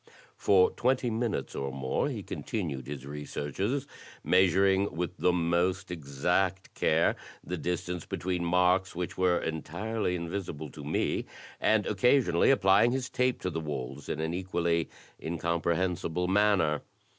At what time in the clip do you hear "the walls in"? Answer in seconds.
13.51-14.19